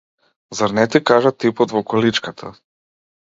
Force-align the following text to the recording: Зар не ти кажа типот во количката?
Зар 0.59 0.71
не 0.77 0.85
ти 0.95 1.01
кажа 1.09 1.33
типот 1.43 1.75
во 1.77 1.83
количката? 1.93 2.51